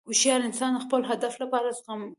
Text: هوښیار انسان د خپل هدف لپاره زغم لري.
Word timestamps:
هوښیار 0.09 0.41
انسان 0.47 0.71
د 0.73 0.77
خپل 0.85 1.01
هدف 1.11 1.33
لپاره 1.43 1.67
زغم 1.77 1.99
لري. 2.05 2.09